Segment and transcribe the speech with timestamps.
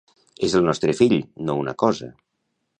[0.47, 1.15] És el nostre fill,
[1.51, 2.13] no una cosa!